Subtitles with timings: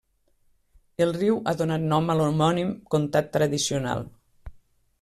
[1.05, 4.05] El riu ha donat nom a l'homònim comtat tradicional.